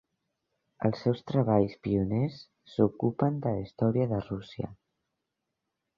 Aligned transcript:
Els 0.87 1.01
seus 1.03 1.19
treballs 1.31 1.75
pioners 1.87 2.39
s'ocupen 2.73 3.37
de 3.45 3.55
la 3.59 3.63
història 3.69 4.11
de 4.15 4.23
Rússia. 4.31 4.75